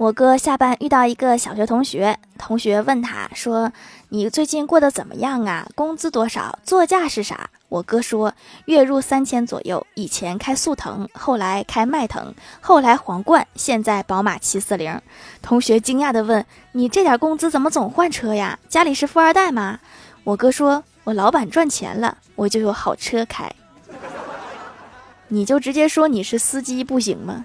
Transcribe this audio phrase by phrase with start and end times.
[0.00, 3.70] 我哥下班遇到一个小学同学，同学问他说
[4.08, 5.68] ：‘你最近过得怎么样啊？
[5.74, 6.58] 工资多少？
[6.64, 8.32] 座驾是啥？’我哥说
[8.64, 14.98] ：‘月入三千左右，以前开速腾，后来开迈腾，后来皇冠，现在宝马七四零。’
[15.42, 18.58] 同学惊讶地问：‘你这点工资怎么总换车呀？
[18.70, 19.80] 家里是富二代吗？’
[20.24, 23.52] 我哥说：‘我老板赚钱了，我就有好车开。’
[25.28, 27.44] 你就直接说：‘你是司机不行吗？’